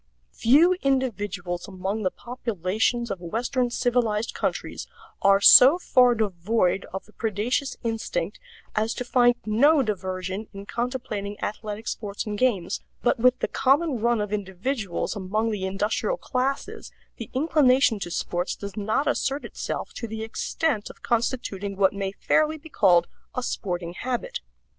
Few 0.33 0.73
individuals 0.81 1.67
among 1.67 2.01
the 2.01 2.09
populations 2.09 3.11
of 3.11 3.19
Western 3.19 3.69
civilized 3.69 4.33
countries 4.33 4.87
are 5.21 5.39
so 5.39 5.77
far 5.77 6.15
devoid 6.15 6.87
of 6.91 7.05
the 7.05 7.13
predaceous 7.13 7.77
instinct 7.83 8.39
as 8.75 8.95
to 8.95 9.05
find 9.05 9.35
no 9.45 9.83
diversion 9.83 10.47
in 10.55 10.65
contemplating 10.65 11.39
athletic 11.39 11.87
sports 11.87 12.25
and 12.25 12.35
games, 12.35 12.81
but 13.03 13.19
with 13.19 13.37
the 13.41 13.47
common 13.47 13.99
run 13.99 14.19
of 14.21 14.33
individuals 14.33 15.15
among 15.15 15.51
the 15.51 15.67
industrial 15.67 16.17
classes 16.17 16.91
the 17.17 17.29
inclination 17.35 17.99
to 17.99 18.09
sports 18.09 18.55
does 18.55 18.75
not 18.75 19.05
assert 19.05 19.45
itself 19.45 19.93
to 19.93 20.07
the 20.07 20.23
extent 20.23 20.89
of 20.89 21.03
constituting 21.03 21.75
what 21.77 21.93
may 21.93 22.11
fairly 22.11 22.57
be 22.57 22.69
called 22.69 23.05
a 23.35 23.43
sporting 23.43 23.93
habit. 23.93 24.39